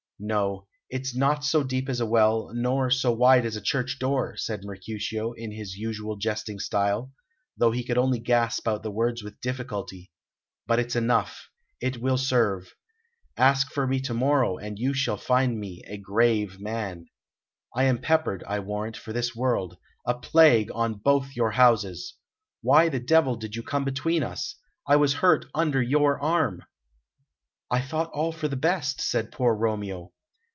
[0.23, 4.37] "No, it's not so deep as a well, nor so wide as a church door,"
[4.37, 7.11] said Mercutio, in his usual jesting style,
[7.57, 10.11] though he could only gasp out the words with difficulty;
[10.67, 11.49] "but it's enough;
[11.81, 12.75] it will serve.
[13.35, 17.07] Ask for me to morrow, and you shall find me a grave man.
[17.75, 19.75] I am peppered, I warrant, for this world....
[20.05, 22.13] A plague on both your houses!...
[22.61, 24.53] Why the devil did you come between us?
[24.87, 26.63] I was hurt under your arm."
[27.73, 30.11] "I thought all for the best," said poor Romeo.